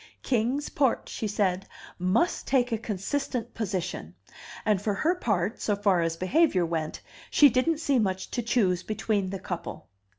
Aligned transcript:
Kings 0.23 0.69
Port, 0.69 1.07
she 1.09 1.27
said, 1.27 1.67
must 1.99 2.47
take 2.47 2.71
a 2.71 2.77
consistent 2.79 3.53
position; 3.53 4.15
and 4.65 4.81
for 4.81 4.95
her 4.95 5.13
part, 5.13 5.61
so 5.61 5.75
far 5.75 6.01
as 6.01 6.17
behavior 6.17 6.65
went, 6.65 7.01
she 7.29 7.49
didn't 7.51 7.77
see 7.77 7.99
much 7.99 8.31
to 8.31 8.41
choose 8.41 8.81
between 8.81 9.29
the 9.29 9.37
couple. 9.37 9.89